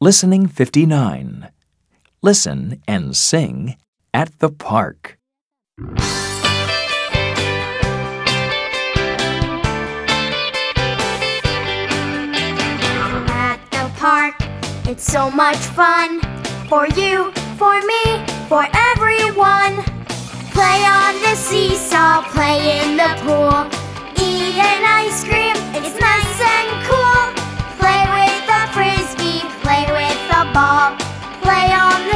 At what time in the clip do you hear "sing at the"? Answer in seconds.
3.16-4.48